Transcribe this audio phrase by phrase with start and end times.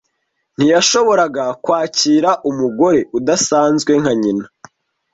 [0.55, 4.45] Ntiyashoboraga kwakira umugore udasanzwe nka nyina.